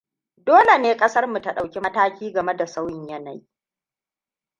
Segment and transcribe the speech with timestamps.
[0.45, 3.47] Dole ne kasar mu ta ɗauki mataki game da sauyin yanayi.